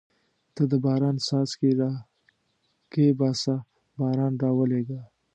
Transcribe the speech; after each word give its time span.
ته 0.55 0.63
د 0.71 0.73
باران 0.83 1.15
څاڅکي 1.25 1.71
را 1.79 1.91
کښېباسه 2.91 3.55
باران 3.99 4.33
راولېږه. 4.43 5.01